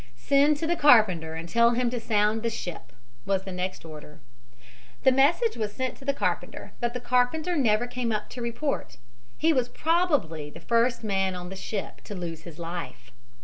[0.15, 2.91] "Send to the carpenter and tell him to sound the ship,"
[3.23, 4.19] was the next order.
[5.03, 8.97] The message was sent to the carpenter, but the carpenter never came up to report.
[9.37, 13.11] He was probably the first man on the ship to lose his life.